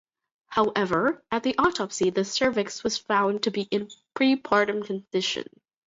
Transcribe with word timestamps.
However, 0.47 1.21
at 1.29 1.45
autopsy 1.59 2.09
the 2.09 2.25
cervix 2.25 2.83
was 2.83 2.97
found 2.97 3.43
to 3.43 3.51
be 3.51 3.67
in 3.69 3.83
a 3.83 3.87
prepartum 4.19 4.83
condition. 4.83 5.47